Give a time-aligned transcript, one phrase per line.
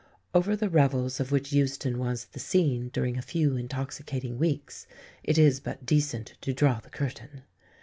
[0.33, 4.87] Over the revels of which Euston was 183 the scene during a few intoxicating weeks,
[5.23, 7.43] it is but decent to draw the curtain.